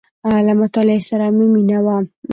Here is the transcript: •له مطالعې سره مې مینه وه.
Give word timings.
•له 0.47 0.53
مطالعې 0.61 1.01
سره 1.09 1.25
مې 1.35 1.45
مینه 1.53 1.79
وه. 1.85 1.95